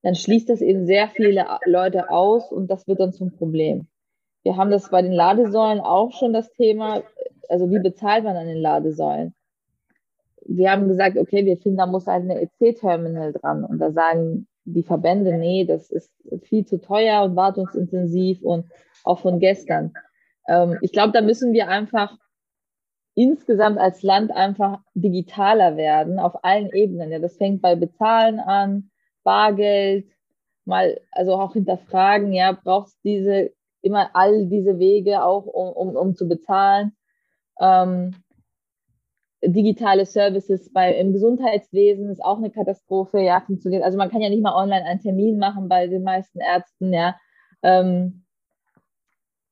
[0.02, 3.88] dann schließt das eben sehr viele Leute aus und das wird dann zum Problem.
[4.42, 7.02] Wir haben das bei den Ladesäulen auch schon das Thema,
[7.48, 9.34] also wie bezahlt man an den Ladesäulen?
[10.46, 14.46] Wir haben gesagt, okay, wir finden, da muss halt eine EC-Terminal dran und da sagen
[14.64, 16.10] die Verbände, nee, das ist
[16.42, 18.66] viel zu teuer und wartungsintensiv und
[19.04, 19.92] auch von gestern.
[20.48, 22.16] Ähm, ich glaube, da müssen wir einfach
[23.14, 27.10] insgesamt als Land einfach digitaler werden auf allen Ebenen.
[27.12, 28.90] Ja, das fängt bei Bezahlen an,
[29.22, 30.08] Bargeld,
[30.64, 36.14] mal, also auch hinterfragen, ja, brauchst diese, immer all diese Wege auch, um, um, um
[36.16, 36.92] zu bezahlen.
[37.60, 38.16] Ähm,
[39.46, 43.82] digitale Services bei, im Gesundheitswesen ist auch eine Katastrophe, ja, funktioniert.
[43.82, 47.16] Also man kann ja nicht mal online einen Termin machen bei den meisten Ärzten, ja.
[47.62, 48.24] Ähm,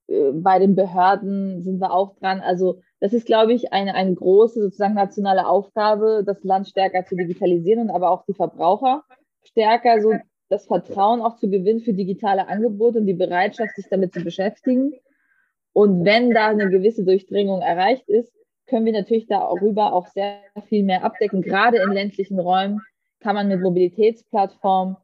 [0.09, 2.41] äh, bei den Behörden sind wir auch dran.
[2.41, 7.17] Also das ist, glaube ich, eine, eine große sozusagen nationale Aufgabe, das Land stärker zu
[7.17, 9.03] digitalisieren und aber auch die Verbraucher
[9.45, 10.15] stärker so
[10.49, 14.93] das Vertrauen auch zu gewinnen für digitale Angebote und die Bereitschaft, sich damit zu beschäftigen.
[15.73, 18.33] Und wenn da eine gewisse Durchdringung erreicht ist,
[18.73, 21.43] können wir natürlich darüber auch sehr viel mehr abdecken.
[21.43, 22.81] Gerade in ländlichen Räumen
[23.21, 24.97] kann man mit Mobilitätsplattformen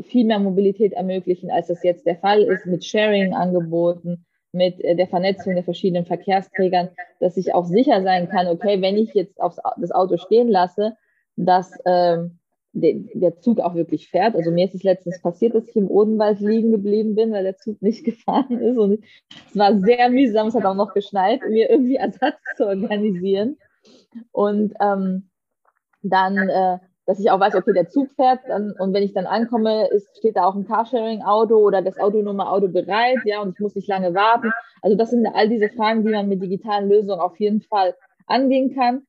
[0.00, 5.06] viel mehr Mobilität ermöglichen, als das jetzt der Fall ist, mit Sharing-Angeboten, mit äh, der
[5.06, 6.88] Vernetzung der verschiedenen Verkehrsträgern,
[7.20, 10.96] dass ich auch sicher sein kann, okay, wenn ich jetzt aufs, das Auto stehen lasse,
[11.36, 12.40] dass ähm,
[12.72, 14.34] der, der Zug auch wirklich fährt.
[14.34, 17.56] Also mir ist es letztens passiert, dass ich im Odenwald liegen geblieben bin, weil der
[17.56, 18.78] Zug nicht gefahren ist.
[18.78, 19.04] Und
[19.48, 23.56] es war sehr mühsam, es hat auch noch geschneit, mir irgendwie Ersatz zu organisieren.
[24.32, 25.30] Und ähm,
[26.02, 29.26] dann, äh, dass ich auch weiß, okay, der Zug fährt dann, und wenn ich dann
[29.26, 33.60] ankomme, ist, steht da auch ein Carsharing-Auto oder das autonome Auto bereit, ja, und ich
[33.60, 34.52] muss nicht lange warten.
[34.82, 37.94] Also das sind all diese Fragen, die man mit digitalen Lösungen auf jeden Fall
[38.26, 39.06] angehen kann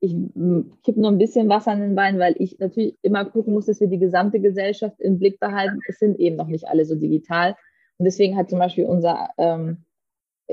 [0.00, 0.16] ich
[0.82, 3.80] kippe nur ein bisschen Wasser an den Wein, weil ich natürlich immer gucken muss, dass
[3.80, 5.80] wir die gesamte Gesellschaft im Blick behalten.
[5.86, 7.54] Es sind eben noch nicht alle so digital.
[7.98, 9.84] Und deswegen hat zum Beispiel unser ähm,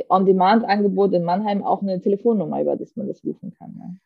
[0.10, 3.74] On-Demand-Angebot in Mannheim auch eine Telefonnummer, über das man das rufen kann.
[3.76, 3.98] Ne?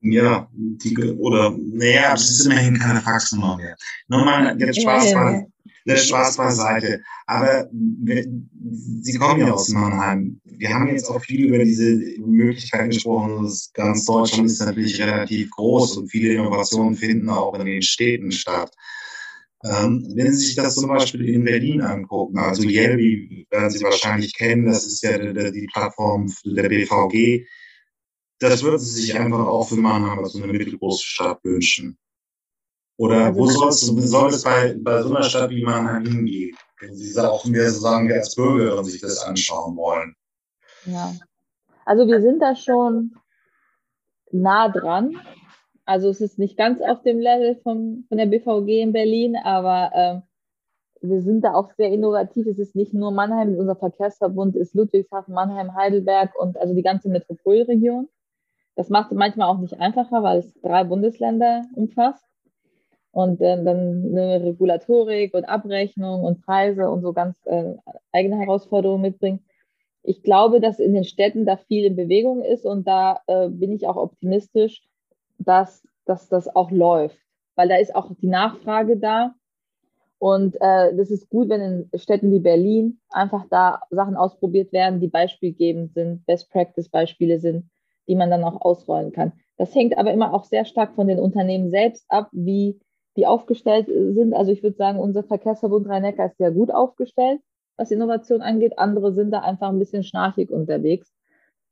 [0.00, 3.76] Ja, die, oder, naja, es ist immerhin keine Faxnummer mehr.
[4.08, 5.42] Nochmal, jetzt Spaß ja,
[5.86, 7.00] das Spaß beiseite.
[7.26, 10.40] Aber Sie kommen ja aus Mannheim.
[10.44, 13.50] Wir haben jetzt auch viel über diese Möglichkeiten gesprochen.
[13.74, 18.70] Ganz Deutschland ist natürlich relativ groß und viele Innovationen finden auch in den Städten statt.
[19.64, 24.36] Ähm, wenn Sie sich das zum Beispiel in Berlin angucken, also Yelby werden Sie wahrscheinlich
[24.36, 27.46] kennen, das ist ja die, die Plattform der BVG,
[28.38, 31.98] das würden Sie sich einfach auch für Mannheim als eine mittelgroße Stadt wünschen.
[32.98, 33.68] Oder wo soll
[34.28, 36.56] es bei, bei so einer Stadt wie Mannheim hingehen?
[36.80, 40.14] Wenn Sie auch mir so sagen, wir als Bürgerin sich das anschauen wollen.
[40.84, 41.14] Ja,
[41.84, 43.16] also wir sind da schon
[44.30, 45.16] nah dran.
[45.84, 49.90] Also es ist nicht ganz auf dem Level von, von der BVG in Berlin, aber
[49.94, 50.22] ähm,
[51.00, 52.46] wir sind da auch sehr innovativ.
[52.46, 57.08] Es ist nicht nur Mannheim, unser Verkehrsverbund ist Ludwigshafen, Mannheim, Heidelberg und also die ganze
[57.08, 58.08] Metropolregion.
[58.76, 62.24] Das macht es manchmal auch nicht einfacher, weil es drei Bundesländer umfasst
[63.10, 67.74] und äh, dann eine Regulatorik und Abrechnung und Preise und so ganz äh,
[68.12, 69.44] eigene Herausforderungen mitbringen.
[70.02, 73.72] Ich glaube, dass in den Städten da viel in Bewegung ist und da äh, bin
[73.72, 74.82] ich auch optimistisch,
[75.38, 77.18] dass, dass das auch läuft,
[77.54, 79.34] weil da ist auch die Nachfrage da.
[80.18, 85.00] Und äh, das ist gut, wenn in Städten wie Berlin einfach da Sachen ausprobiert werden,
[85.00, 87.70] die beispielgebend sind, Best-Practice-Beispiele sind,
[88.08, 89.32] die man dann auch ausrollen kann.
[89.56, 92.78] Das hängt aber immer auch sehr stark von den Unternehmen selbst ab, wie
[93.16, 94.34] die aufgestellt sind.
[94.34, 97.40] Also ich würde sagen, unser Verkehrsverbund Rhein-Neckar ist sehr gut aufgestellt,
[97.76, 98.78] was Innovation angeht.
[98.78, 101.12] Andere sind da einfach ein bisschen schnarchig unterwegs.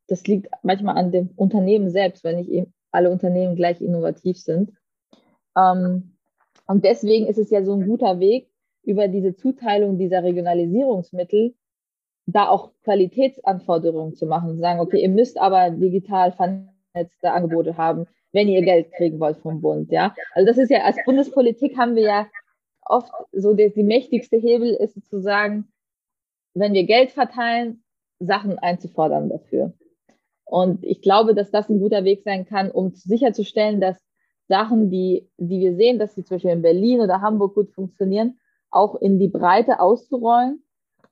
[0.06, 4.72] Das liegt manchmal an dem Unternehmen selbst, wenn nicht eben alle Unternehmen gleich innovativ sind.
[5.56, 6.16] Ähm,
[6.66, 8.48] und deswegen ist es ja so ein guter Weg,
[8.82, 11.54] über diese Zuteilung dieser Regionalisierungsmittel
[12.26, 14.58] da auch Qualitätsanforderungen zu machen.
[14.58, 19.62] Sagen, okay, ihr müsst aber digital vernetzte Angebote haben wenn ihr Geld kriegen wollt vom
[19.62, 20.14] Bund, ja.
[20.32, 22.26] Also das ist ja, als Bundespolitik haben wir ja
[22.84, 25.72] oft so, die, die mächtigste Hebel ist sozusagen,
[26.52, 27.84] wenn wir Geld verteilen,
[28.18, 29.72] Sachen einzufordern dafür.
[30.44, 33.96] Und ich glaube, dass das ein guter Weg sein kann, um sicherzustellen, dass
[34.48, 38.38] Sachen, die, die wir sehen, dass sie zum Beispiel in Berlin oder Hamburg gut funktionieren,
[38.70, 40.63] auch in die Breite auszurollen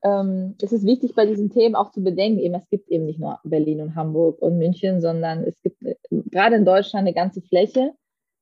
[0.02, 3.20] ähm, es ist wichtig bei diesen Themen auch zu bedenken, eben es gibt eben nicht
[3.20, 7.40] nur Berlin und Hamburg und München, sondern es gibt äh, gerade in Deutschland eine ganze
[7.40, 7.92] Fläche.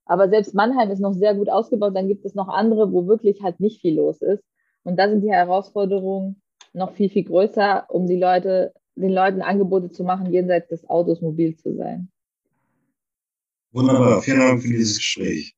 [0.07, 1.95] Aber selbst Mannheim ist noch sehr gut ausgebaut.
[1.95, 4.43] Dann gibt es noch andere, wo wirklich halt nicht viel los ist.
[4.83, 6.43] Und da sind die Herausforderungen
[6.73, 11.21] noch viel, viel größer, um die Leute, den Leuten Angebote zu machen, jenseits des Autos
[11.21, 12.11] mobil zu sein.
[13.73, 14.21] Wunderbar.
[14.23, 15.55] Vielen Dank für dieses Gespräch.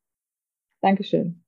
[0.83, 1.43] Dankeschön.